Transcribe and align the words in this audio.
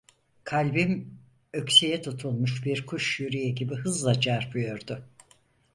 Kalbim, 0.43 1.17
ökseye 1.53 2.01
tutulmuş 2.01 2.65
bir 2.65 2.85
kuş 2.85 3.19
yüreği 3.19 3.55
gibi 3.55 3.75
hızla 3.75 4.19
çarpıyordu. 4.21 5.03